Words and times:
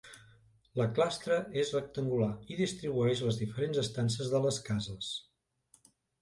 La 0.79 0.85
clastra 0.99 1.35
és 1.63 1.73
rectangular 1.75 2.29
i 2.55 2.57
distribueix 2.61 3.21
les 3.27 3.37
diferents 3.43 3.81
estances 3.83 4.33
de 4.33 4.41
les 4.47 4.59
cases. 4.71 5.13